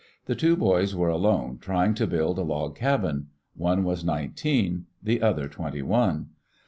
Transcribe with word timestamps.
The 0.25 0.33
two 0.33 0.55
boys 0.55 0.95
were 0.95 1.09
alone, 1.09 1.59
trying 1.59 1.93
to 1.93 2.07
build 2.07 2.39
a 2.39 2.41
log 2.41 2.75
cabin. 2.75 3.27
One 3.53 3.83
was 3.83 4.03
nineteen, 4.03 4.87
the 5.03 5.21
other 5.21 5.47
twenty 5.47 5.83
one. 5.83 6.29